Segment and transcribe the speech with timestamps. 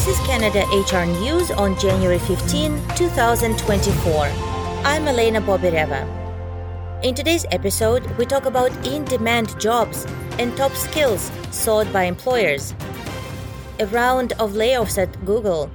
[0.00, 4.14] This is Canada HR News on January 15, 2024.
[4.82, 6.08] I'm Elena Bobireva.
[7.04, 10.06] In today's episode, we talk about in demand jobs
[10.38, 12.74] and top skills sought by employers,
[13.78, 15.70] a round of layoffs at Google,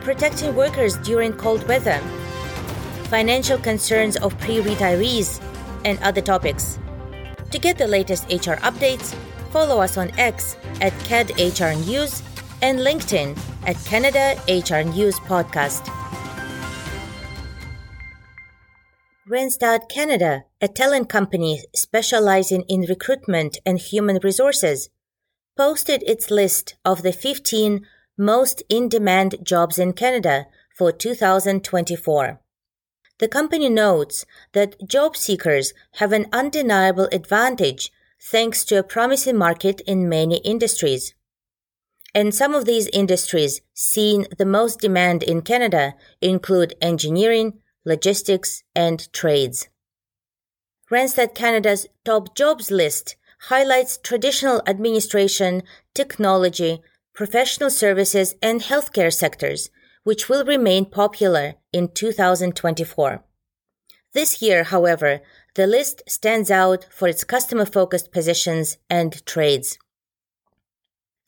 [0.00, 1.98] protecting workers during cold weather,
[3.10, 5.44] financial concerns of pre retirees,
[5.84, 6.78] and other topics.
[7.50, 9.14] To get the latest HR updates,
[9.50, 12.22] follow us on X at CAD HR News
[12.62, 15.88] and LinkedIn at Canada HR News Podcast.
[19.28, 24.88] Randstad Canada, a talent company specializing in recruitment and human resources,
[25.56, 27.86] posted its list of the 15
[28.18, 32.40] most in demand jobs in Canada for 2024.
[33.18, 39.80] The company notes that job seekers have an undeniable advantage thanks to a promising market
[39.86, 41.14] in many industries.
[42.14, 49.12] And some of these industries seeing the most demand in Canada include engineering, logistics, and
[49.12, 49.68] trades.
[50.90, 53.16] Randstad Canada's top jobs list
[53.48, 55.62] highlights traditional administration,
[55.94, 56.82] technology,
[57.14, 59.70] professional services, and healthcare sectors,
[60.02, 63.24] which will remain popular in 2024.
[64.12, 65.20] This year, however,
[65.54, 69.78] the list stands out for its customer focused positions and trades.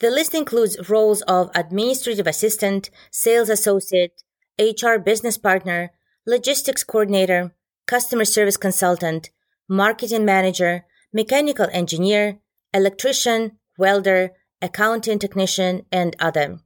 [0.03, 4.25] The list includes roles of administrative assistant, sales associate,
[4.59, 5.92] HR business partner,
[6.27, 7.55] logistics coordinator,
[7.86, 9.31] customer service consultant,
[9.69, 12.41] marketing manager, mechanical engineer,
[12.75, 16.59] electrician, welder, accounting technician, and other.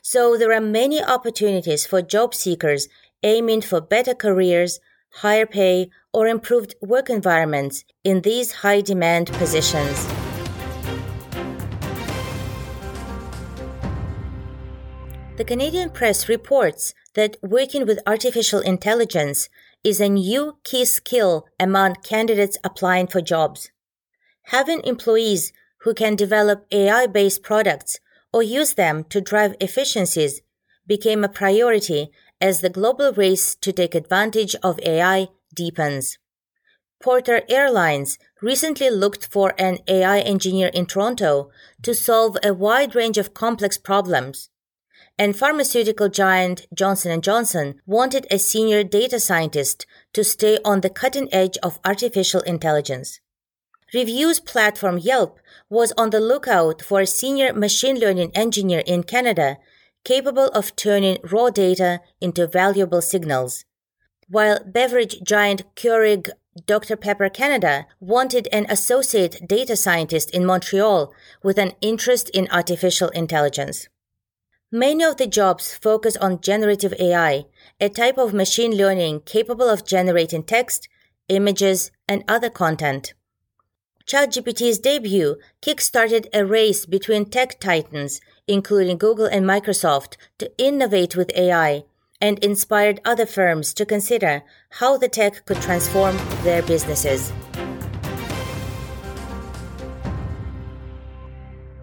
[0.00, 2.86] So there are many opportunities for job seekers
[3.24, 4.78] aiming for better careers,
[5.22, 10.06] higher pay, or improved work environments in these high demand positions.
[15.36, 19.50] The Canadian press reports that working with artificial intelligence
[19.84, 23.70] is a new key skill among candidates applying for jobs.
[24.44, 28.00] Having employees who can develop AI based products
[28.32, 30.40] or use them to drive efficiencies
[30.86, 32.10] became a priority
[32.40, 36.16] as the global race to take advantage of AI deepens.
[37.02, 41.50] Porter Airlines recently looked for an AI engineer in Toronto
[41.82, 44.48] to solve a wide range of complex problems
[45.18, 50.90] and pharmaceutical giant Johnson & Johnson wanted a senior data scientist to stay on the
[50.90, 53.20] cutting edge of artificial intelligence.
[53.94, 55.38] Reviews platform Yelp
[55.70, 59.58] was on the lookout for a senior machine learning engineer in Canada
[60.04, 63.64] capable of turning raw data into valuable signals.
[64.28, 66.30] While beverage giant Keurig
[66.66, 66.96] Dr.
[66.96, 71.12] Pepper Canada wanted an associate data scientist in Montreal
[71.42, 73.88] with an interest in artificial intelligence.
[74.72, 77.44] Many of the jobs focus on generative AI,
[77.80, 80.88] a type of machine learning capable of generating text,
[81.28, 83.14] images, and other content.
[84.08, 91.30] ChatGPT's debut kickstarted a race between tech titans, including Google and Microsoft, to innovate with
[91.36, 91.84] AI
[92.20, 97.30] and inspired other firms to consider how the tech could transform their businesses.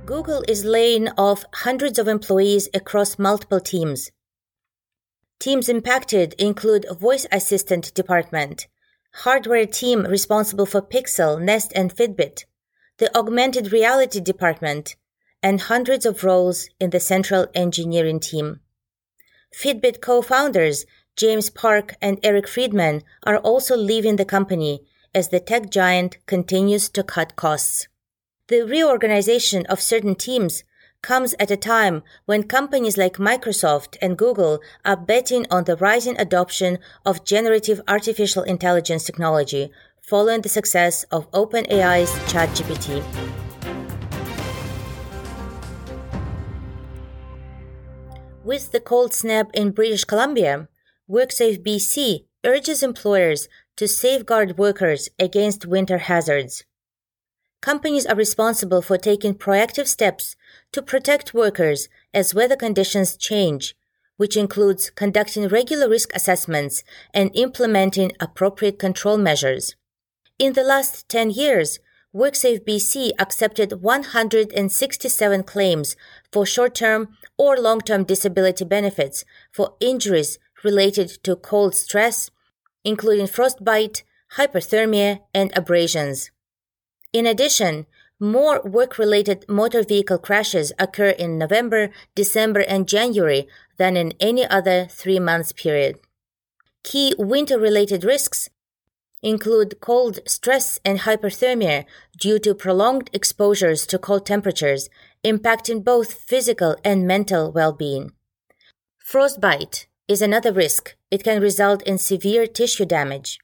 [0.05, 4.11] Google is laying off hundreds of employees across multiple teams.
[5.39, 8.67] Teams impacted include Voice Assistant Department,
[9.23, 12.43] hardware team responsible for Pixel, Nest, and Fitbit,
[12.97, 14.97] the Augmented Reality Department,
[15.41, 18.59] and hundreds of roles in the central engineering team.
[19.57, 20.85] Fitbit co-founders
[21.15, 24.81] James Park and Eric Friedman are also leaving the company
[25.15, 27.87] as the tech giant continues to cut costs.
[28.53, 30.63] The reorganization of certain teams
[31.01, 36.15] comes at a time when companies like Microsoft and Google are betting on the rising
[36.19, 39.71] adoption of generative artificial intelligence technology
[40.03, 43.01] following the success of OpenAI's ChatGPT.
[48.43, 50.67] With the cold snap in British Columbia,
[51.09, 56.65] WorkSafe BC urges employers to safeguard workers against winter hazards
[57.63, 60.35] companies are responsible for taking proactive steps
[60.73, 63.73] to protect workers as weather conditions change,
[64.17, 66.83] which includes conducting regular risk assessments
[67.13, 69.77] and implementing appropriate control measures.
[70.37, 71.79] In the last 10 years,
[72.13, 75.95] WorkSafe BC accepted 167 claims
[76.33, 79.23] for short-term or long-term disability benefits
[79.53, 82.29] for injuries related to cold stress,
[82.83, 84.03] including frostbite,
[84.35, 86.29] hyperthermia, and abrasions.
[87.13, 87.85] In addition,
[88.19, 94.45] more work related motor vehicle crashes occur in November, December, and January than in any
[94.47, 95.99] other three month period.
[96.83, 98.49] Key winter related risks
[99.21, 101.85] include cold stress and hyperthermia
[102.19, 104.89] due to prolonged exposures to cold temperatures,
[105.23, 108.11] impacting both physical and mental well being.
[108.97, 110.95] Frostbite is another risk.
[111.11, 113.39] It can result in severe tissue damage.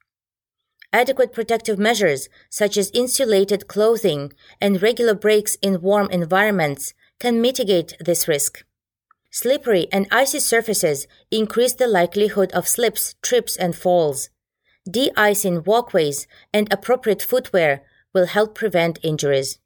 [0.91, 7.95] Adequate protective measures, such as insulated clothing and regular breaks in warm environments, can mitigate
[7.99, 8.65] this risk.
[9.29, 14.29] Slippery and icy surfaces increase the likelihood of slips, trips, and falls.
[14.89, 19.59] De-icing walkways and appropriate footwear will help prevent injuries.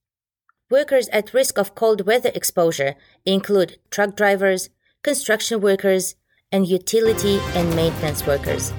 [0.70, 4.70] Workers at risk of cold weather exposure include truck drivers,
[5.04, 6.16] construction workers,
[6.52, 8.74] and utility and maintenance workers.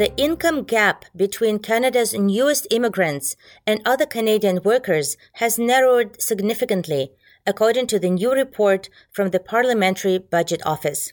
[0.00, 3.36] The income gap between Canada's newest immigrants
[3.66, 7.12] and other Canadian workers has narrowed significantly,
[7.46, 11.12] according to the new report from the Parliamentary Budget Office.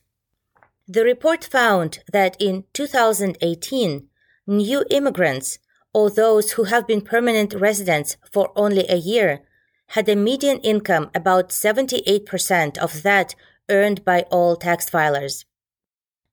[0.88, 4.08] The report found that in 2018,
[4.48, 5.60] new immigrants,
[5.94, 9.42] or those who have been permanent residents for only a year,
[9.88, 13.36] had a median income about 78% of that
[13.70, 15.44] earned by all tax filers.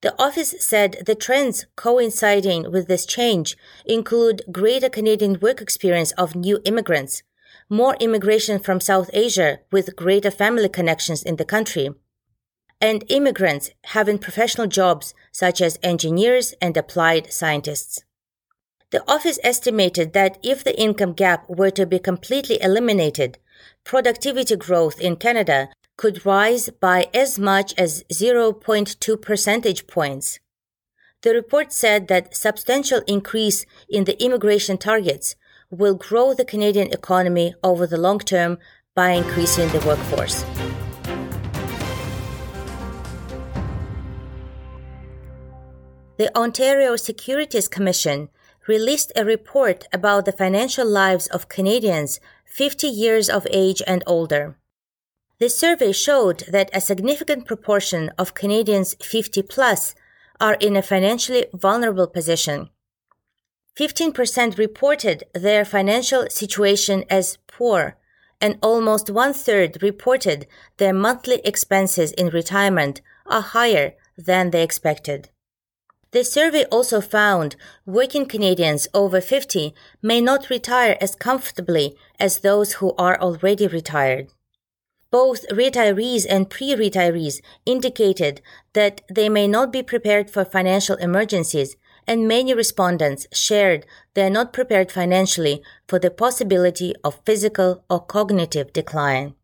[0.04, 3.56] The office said the trends coinciding with this change
[3.86, 7.22] include greater Canadian work experience of new immigrants,
[7.70, 11.88] more immigration from South Asia with greater family connections in the country,
[12.82, 18.04] and immigrants having professional jobs such as engineers and applied scientists.
[18.90, 23.38] The office estimated that if the income gap were to be completely eliminated,
[23.84, 30.40] productivity growth in Canada could rise by as much as 0.2 percentage points.
[31.22, 35.36] The report said that substantial increase in the immigration targets
[35.70, 38.58] will grow the Canadian economy over the long term
[38.94, 40.44] by increasing the workforce.
[46.16, 48.28] The Ontario Securities Commission
[48.68, 54.56] released a report about the financial lives of Canadians 50 years of age and older.
[55.40, 59.94] The survey showed that a significant proportion of Canadians 50 plus
[60.40, 62.70] are in a financially vulnerable position.
[63.76, 67.96] 15% reported their financial situation as poor,
[68.40, 70.46] and almost one third reported
[70.76, 75.30] their monthly expenses in retirement are higher than they expected.
[76.12, 82.74] The survey also found working Canadians over 50 may not retire as comfortably as those
[82.74, 84.28] who are already retired.
[85.14, 88.40] Both retirees and pre-retirees indicated
[88.72, 94.36] that they may not be prepared for financial emergencies and many respondents shared they are
[94.38, 99.36] not prepared financially for the possibility of physical or cognitive decline.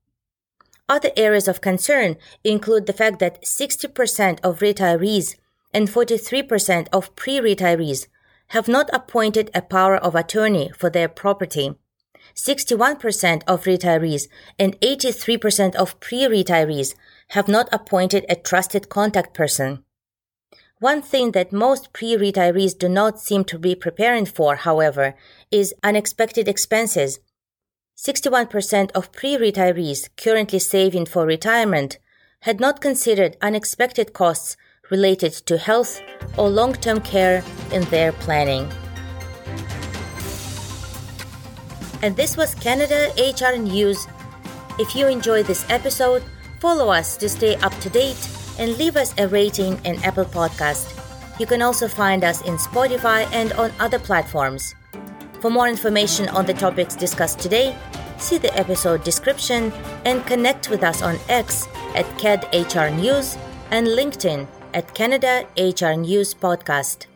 [0.88, 5.36] Other areas of concern include the fact that 60% of retirees
[5.72, 8.08] and 43% of pre-retirees
[8.48, 11.76] have not appointed a power of attorney for their property
[12.34, 14.28] 61% of retirees
[14.58, 16.94] and 83% of pre-retirees
[17.28, 19.84] have not appointed a trusted contact person.
[20.78, 25.14] One thing that most pre-retirees do not seem to be preparing for, however,
[25.50, 27.20] is unexpected expenses.
[27.98, 31.98] 61% of pre-retirees currently saving for retirement
[32.42, 34.56] had not considered unexpected costs
[34.90, 36.00] related to health
[36.38, 38.66] or long-term care in their planning.
[42.02, 44.06] And this was Canada HR News.
[44.78, 46.22] If you enjoyed this episode,
[46.58, 48.28] follow us to stay up to date
[48.58, 50.96] and leave us a rating in Apple Podcast.
[51.38, 54.74] You can also find us in Spotify and on other platforms.
[55.40, 57.76] For more information on the topics discussed today,
[58.18, 59.72] see the episode description
[60.04, 63.36] and connect with us on X at CAD HR News
[63.70, 67.09] and LinkedIn at Canada HR News Podcast.